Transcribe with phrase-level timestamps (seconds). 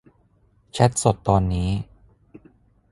[0.73, 1.69] แชตสดตอนนี้